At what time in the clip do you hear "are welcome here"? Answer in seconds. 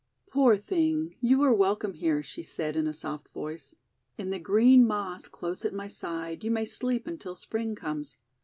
1.43-2.23